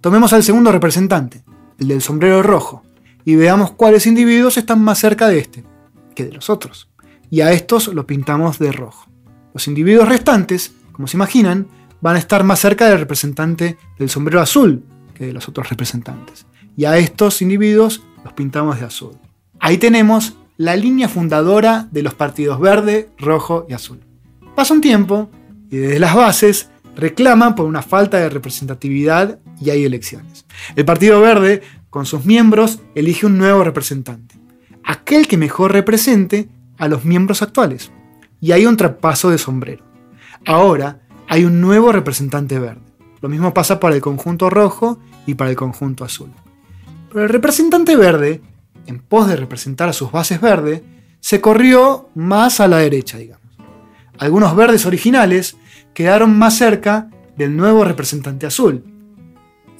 Tomemos 0.00 0.32
al 0.32 0.42
segundo 0.42 0.72
representante, 0.72 1.44
el 1.78 1.88
del 1.88 2.02
sombrero 2.02 2.42
rojo, 2.42 2.82
y 3.24 3.34
veamos 3.34 3.72
cuáles 3.72 4.06
individuos 4.06 4.56
están 4.56 4.80
más 4.80 4.98
cerca 4.98 5.28
de 5.28 5.38
este 5.38 5.64
que 6.14 6.24
de 6.24 6.32
los 6.32 6.48
otros. 6.48 6.88
Y 7.28 7.40
a 7.40 7.52
estos 7.52 7.88
lo 7.88 8.06
pintamos 8.06 8.58
de 8.58 8.70
rojo. 8.70 9.10
Los 9.52 9.66
individuos 9.66 10.08
restantes, 10.08 10.75
como 10.96 11.06
se 11.06 11.18
imaginan, 11.18 11.68
van 12.00 12.16
a 12.16 12.18
estar 12.18 12.42
más 12.42 12.58
cerca 12.58 12.88
del 12.88 12.98
representante 12.98 13.76
del 13.98 14.08
sombrero 14.08 14.40
azul 14.40 14.82
que 15.14 15.26
de 15.26 15.32
los 15.34 15.46
otros 15.46 15.68
representantes. 15.68 16.46
Y 16.74 16.86
a 16.86 16.96
estos 16.96 17.42
individuos 17.42 18.02
los 18.24 18.32
pintamos 18.32 18.80
de 18.80 18.86
azul. 18.86 19.12
Ahí 19.60 19.76
tenemos 19.76 20.38
la 20.56 20.74
línea 20.74 21.08
fundadora 21.08 21.86
de 21.90 22.02
los 22.02 22.14
partidos 22.14 22.58
verde, 22.58 23.10
rojo 23.18 23.66
y 23.68 23.74
azul. 23.74 24.00
Pasa 24.54 24.72
un 24.72 24.80
tiempo 24.80 25.30
y 25.70 25.76
desde 25.76 25.98
las 25.98 26.14
bases 26.14 26.70
reclaman 26.96 27.54
por 27.54 27.66
una 27.66 27.82
falta 27.82 28.16
de 28.18 28.30
representatividad 28.30 29.38
y 29.60 29.68
hay 29.68 29.84
elecciones. 29.84 30.46
El 30.76 30.86
Partido 30.86 31.20
Verde, 31.20 31.62
con 31.90 32.06
sus 32.06 32.24
miembros, 32.24 32.80
elige 32.94 33.26
un 33.26 33.36
nuevo 33.36 33.64
representante, 33.64 34.36
aquel 34.82 35.28
que 35.28 35.36
mejor 35.36 35.72
represente 35.72 36.48
a 36.78 36.88
los 36.88 37.04
miembros 37.04 37.42
actuales. 37.42 37.92
Y 38.40 38.52
hay 38.52 38.64
un 38.64 38.76
traspaso 38.76 39.30
de 39.30 39.38
sombrero. 39.38 39.85
Ahora 40.46 41.00
hay 41.28 41.44
un 41.44 41.60
nuevo 41.60 41.90
representante 41.90 42.60
verde. 42.60 42.80
Lo 43.20 43.28
mismo 43.28 43.52
pasa 43.52 43.80
para 43.80 43.96
el 43.96 44.00
conjunto 44.00 44.48
rojo 44.48 45.00
y 45.26 45.34
para 45.34 45.50
el 45.50 45.56
conjunto 45.56 46.04
azul. 46.04 46.30
Pero 47.08 47.24
el 47.24 47.28
representante 47.28 47.96
verde, 47.96 48.40
en 48.86 49.00
pos 49.00 49.26
de 49.26 49.34
representar 49.34 49.88
a 49.88 49.92
sus 49.92 50.12
bases 50.12 50.40
verdes, 50.40 50.82
se 51.18 51.40
corrió 51.40 52.10
más 52.14 52.60
a 52.60 52.68
la 52.68 52.78
derecha, 52.78 53.18
digamos. 53.18 53.44
Algunos 54.18 54.54
verdes 54.54 54.86
originales 54.86 55.56
quedaron 55.92 56.38
más 56.38 56.56
cerca 56.56 57.10
del 57.36 57.56
nuevo 57.56 57.84
representante 57.84 58.46
azul. 58.46 58.84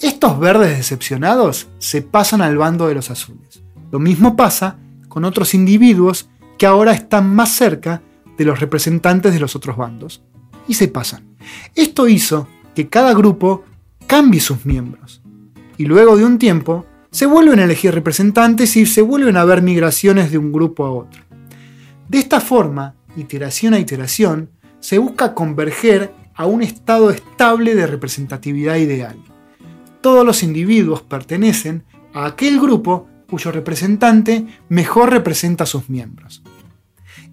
Estos 0.01 0.39
verdes 0.41 0.77
decepcionados 0.77 1.69
se 1.79 2.03
pasan 2.03 2.43
al 2.43 2.59
bando 2.59 2.89
de 2.89 2.97
los 2.97 3.11
azules. 3.11 3.63
Lo 3.93 4.01
mismo 4.01 4.35
pasa 4.35 4.79
con 5.09 5.25
otros 5.25 5.55
individuos 5.55 6.29
que 6.59 6.67
ahora 6.67 6.93
están 6.93 7.33
más 7.33 7.51
cerca 7.51 8.03
de 8.37 8.45
los 8.45 8.59
representantes 8.59 9.33
de 9.33 9.41
los 9.41 9.55
otros 9.55 9.77
bandos. 9.77 10.23
Y 10.69 10.75
se 10.75 10.89
pasan. 10.89 11.37
Esto 11.75 12.09
hizo 12.09 12.49
que 12.75 12.89
cada 12.89 13.15
grupo 13.15 13.65
cambie 14.07 14.41
sus 14.41 14.67
miembros. 14.67 15.23
Y 15.79 15.85
luego 15.85 16.17
de 16.17 16.25
un 16.25 16.39
tiempo, 16.39 16.87
se 17.11 17.27
vuelven 17.27 17.61
a 17.61 17.65
elegir 17.65 17.95
representantes 17.95 18.77
y 18.77 18.87
se 18.87 19.03
vuelven 19.03 19.37
a 19.37 19.45
ver 19.45 19.63
migraciones 19.63 20.31
de 20.31 20.39
un 20.39 20.53
grupo 20.53 20.85
a 20.85 20.91
otro. 20.91 21.23
De 22.09 22.19
esta 22.19 22.41
forma, 22.41 22.95
iteración 23.17 23.75
a 23.75 23.79
iteración, 23.79 24.51
se 24.81 24.99
busca 24.99 25.35
converger 25.35 26.13
a 26.35 26.47
un 26.47 26.63
estado 26.63 27.11
estable 27.11 27.75
de 27.75 27.87
representatividad 27.87 28.77
ideal. 28.77 29.17
Todos 30.01 30.25
los 30.25 30.43
individuos 30.43 31.03
pertenecen 31.03 31.85
a 32.13 32.27
aquel 32.27 32.61
grupo 32.61 33.09
cuyo 33.29 33.51
representante 33.51 34.47
mejor 34.69 35.11
representa 35.11 35.65
a 35.65 35.67
sus 35.67 35.89
miembros. 35.89 36.43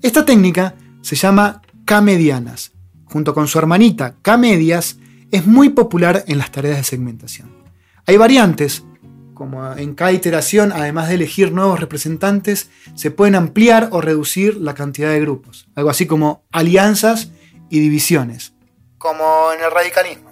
Esta 0.02 0.26
técnica 0.26 0.76
se 1.02 1.16
llama 1.16 1.62
K-medianas. 1.86 2.73
Junto 3.14 3.36
con 3.36 3.48
su 3.48 3.60
hermanita 3.60 4.16
K-medias, 4.24 4.98
es 5.30 5.46
muy 5.46 5.70
popular 5.70 6.24
en 6.26 6.40
las 6.40 6.52
tareas 6.52 6.78
de 6.78 6.84
segmentación. 6.84 7.56
Hay 8.08 8.18
variantes, 8.18 8.86
como 9.36 9.72
en 9.76 9.94
cada 9.94 10.14
iteración, 10.14 10.72
además 10.72 11.10
de 11.10 11.14
elegir 11.14 11.52
nuevos 11.52 11.80
representantes, 11.80 12.72
se 12.96 13.12
pueden 13.12 13.36
ampliar 13.36 13.90
o 13.92 14.02
reducir 14.02 14.58
la 14.58 14.74
cantidad 14.74 15.12
de 15.12 15.20
grupos, 15.20 15.68
algo 15.76 15.92
así 15.92 16.08
como 16.08 16.42
alianzas 16.52 17.30
y 17.70 17.82
divisiones, 17.82 18.56
como 18.98 19.52
en 19.56 19.64
el 19.64 19.70
radicalismo. 19.70 20.32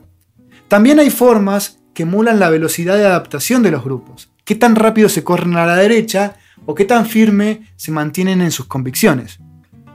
También 0.67 0.97
hay 0.97 1.11
formas 1.11 1.77
que 1.93 2.01
emulan 2.01 2.39
la 2.39 2.49
velocidad 2.49 2.97
de 2.97 3.05
adaptación 3.05 3.61
de 3.61 3.69
los 3.69 3.83
grupos, 3.83 4.31
qué 4.43 4.55
tan 4.55 4.75
rápido 4.75 5.07
se 5.07 5.23
corren 5.23 5.55
a 5.55 5.67
la 5.67 5.75
derecha 5.75 6.37
o 6.65 6.73
qué 6.73 6.85
tan 6.85 7.05
firme 7.05 7.71
se 7.75 7.91
mantienen 7.91 8.41
en 8.41 8.49
sus 8.49 8.65
convicciones, 8.65 9.37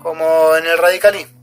como 0.00 0.24
en 0.56 0.66
el 0.66 0.78
radicalismo. 0.78 1.34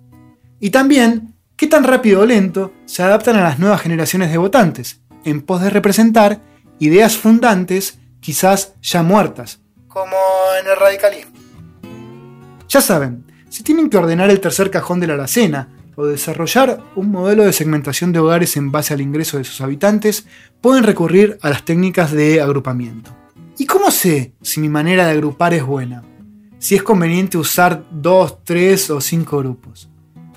Y 0.62 0.70
también 0.70 1.33
qué 1.56 1.68
tan 1.68 1.84
rápido 1.84 2.22
o 2.22 2.26
lento 2.26 2.74
se 2.86 3.04
adaptan 3.04 3.36
a 3.36 3.44
las 3.44 3.60
nuevas 3.60 3.82
generaciones 3.82 4.32
de 4.32 4.38
votantes, 4.38 5.02
en 5.24 5.42
pos 5.42 5.62
de 5.62 5.70
representar 5.70 6.42
ideas 6.80 7.18
fundantes 7.18 8.00
quizás 8.20 8.74
ya 8.82 9.04
muertas, 9.04 9.62
como 9.88 10.18
en 10.60 10.68
el 10.68 10.78
radicalismo. 10.78 11.34
Ya 12.68 12.82
saben, 12.82 13.26
si 13.50 13.64
tienen 13.64 13.90
que 13.90 13.98
ordenar 13.98 14.32
el 14.32 14.40
tercer 14.40 14.72
cajón 14.72 15.00
de 15.00 15.08
la 15.08 15.14
alacena 15.14 15.70
o 15.96 16.06
desarrollar 16.06 16.82
un 16.96 17.12
modelo 17.12 17.44
de 17.44 17.54
segmentación 17.54 18.12
de 18.12 18.20
hogares 18.20 18.58
en 18.58 18.72
base 18.72 18.94
al 18.94 19.02
ingreso 19.02 19.38
de 19.38 19.44
sus 19.44 19.62
habitantes, 19.62 20.26
pueden 20.60 20.84
recurrir 20.84 21.38
a 21.42 21.50
las 21.50 21.64
técnicas 21.64 22.12
de 22.12 22.42
agrupamiento. 22.42 23.16
¿Y 23.58 23.68
cómo 23.68 23.92
sé 23.92 24.34
si 24.42 24.60
mi 24.60 24.70
manera 24.70 25.06
de 25.06 25.12
agrupar 25.12 25.54
es 25.54 25.64
buena? 25.64 26.02
Si 26.58 26.76
es 26.76 26.82
conveniente 26.82 27.38
usar 27.38 27.84
dos, 27.92 28.44
tres 28.44 28.90
o 28.90 29.00
cinco 29.02 29.38
grupos. 29.38 29.90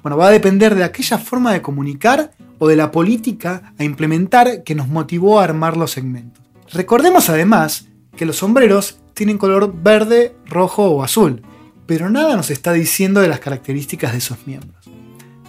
Bueno, 0.07 0.19
va 0.19 0.29
a 0.29 0.31
depender 0.31 0.77
de 0.77 0.85
aquella 0.85 1.19
forma 1.19 1.53
de 1.53 1.63
comunicar 1.63 2.31
o 2.61 2.69
de 2.69 2.77
la 2.77 2.93
política 2.93 3.75
a 3.77 3.83
implementar 3.83 4.63
que 4.63 4.77
nos 4.77 4.87
motivó 4.87 5.41
a 5.41 5.43
armar 5.43 5.77
los 5.77 5.91
segmentos. 5.91 6.45
Recordemos 6.73 7.29
además 7.29 7.89
que 8.17 8.25
los 8.25 8.37
sombreros 8.37 9.01
tienen 9.15 9.37
color 9.37 9.75
verde, 9.83 10.37
rojo 10.47 10.85
o 10.85 11.03
azul, 11.03 11.43
pero 11.87 12.09
nada 12.09 12.37
nos 12.37 12.51
está 12.51 12.73
diciendo 12.73 13.21
de 13.21 13.27
las 13.27 13.41
características 13.41 14.13
de 14.13 14.19
esos 14.19 14.47
miembros. 14.47 14.89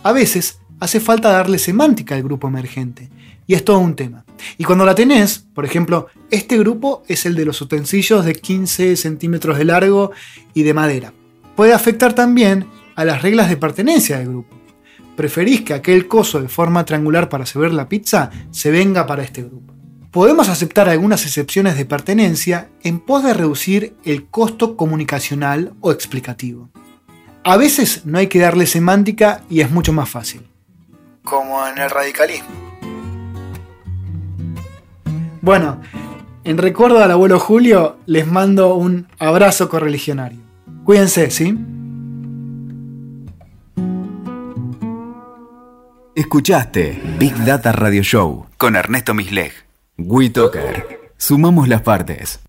A 0.02 0.12
veces 0.12 0.58
hace 0.80 1.00
falta 1.00 1.30
darle 1.30 1.60
semántica 1.60 2.16
al 2.16 2.24
grupo 2.24 2.48
emergente, 2.48 3.12
y 3.46 3.54
es 3.54 3.64
todo 3.64 3.78
un 3.78 3.96
tema. 3.96 4.26
Y 4.58 4.64
cuando 4.64 4.88
la 4.88 4.96
tenés, 4.96 5.46
por 5.54 5.66
ejemplo, 5.66 6.08
este 6.32 6.58
grupo 6.58 7.04
es 7.08 7.28
el 7.28 7.36
de 7.36 7.46
los 7.46 7.62
utensilios 7.62 8.26
de 8.26 8.34
15 8.34 8.96
centímetros 8.96 9.60
de 9.60 9.66
largo 9.66 10.14
y 10.56 10.64
de 10.64 10.74
madera. 10.74 11.14
Puede 11.56 11.74
afectar 11.74 12.14
también 12.14 12.66
a 12.98 13.06
las 13.06 13.22
reglas 13.22 13.48
de 13.48 13.58
pertenencia 13.58 14.18
del 14.18 14.28
grupo. 14.28 14.58
Preferís 15.16 15.62
que 15.62 15.76
aquel 15.76 16.08
coso 16.08 16.42
de 16.42 16.50
forma 16.50 16.84
triangular 16.84 17.30
para 17.30 17.46
servir 17.46 17.72
la 17.72 17.88
pizza 17.88 18.32
se 18.52 18.72
venga 18.72 19.06
para 19.06 19.24
este 19.24 19.44
grupo. 19.44 19.74
Podemos 20.12 20.50
aceptar 20.50 20.90
algunas 20.90 21.24
excepciones 21.24 21.78
de 21.78 21.86
pertenencia 21.86 22.70
en 22.82 23.00
pos 23.00 23.24
de 23.24 23.36
reducir 23.36 23.96
el 24.04 24.26
costo 24.26 24.76
comunicacional 24.76 25.74
o 25.80 25.92
explicativo. 25.92 26.70
A 27.44 27.56
veces 27.56 28.02
no 28.06 28.18
hay 28.18 28.28
que 28.28 28.40
darle 28.40 28.66
semántica 28.66 29.44
y 29.48 29.62
es 29.62 29.70
mucho 29.70 29.94
más 29.94 30.10
fácil. 30.10 30.48
Como 31.24 31.68
en 31.68 31.78
el 31.78 31.90
radicalismo. 31.92 32.50
Bueno, 35.42 35.82
en 36.44 36.58
recuerdo 36.58 37.04
al 37.04 37.12
abuelo 37.12 37.40
Julio, 37.40 37.98
les 38.08 38.26
mando 38.26 38.74
un 38.74 39.08
abrazo 39.20 39.70
correligionario. 39.70 40.40
Cuídense, 40.84 41.30
¿sí? 41.30 41.56
Escuchaste 46.18 47.00
Big 47.20 47.36
Data 47.46 47.72
Radio 47.72 48.02
Show 48.02 48.48
con 48.58 48.76
Ernesto 48.76 49.14
Misleg. 49.14 49.54
WeToker. 50.00 51.12
Sumamos 51.16 51.68
las 51.68 51.84
partes. 51.84 52.40